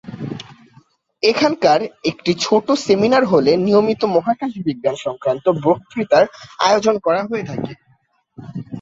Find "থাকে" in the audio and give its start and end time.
7.51-7.73